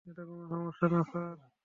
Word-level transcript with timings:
এটা 0.05 0.23
কোনো 0.29 0.43
সমস্যা 0.51 0.87
না 0.93 1.01
স্যার। 1.11 1.51